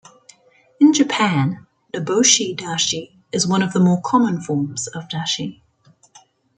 [0.79, 5.61] In Japan, "niboshi dashi" is one of the more common forms of dashi.